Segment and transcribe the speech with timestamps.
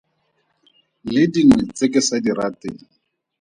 [1.13, 2.79] Le dingwe tse ke sa di rateng.